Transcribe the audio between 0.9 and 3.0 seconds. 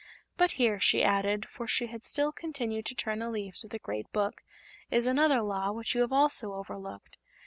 added, for she had still continued to